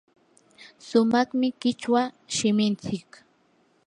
sumaqmi 0.87 1.47
qichwa 1.61 2.01
shiminchik. 2.35 3.09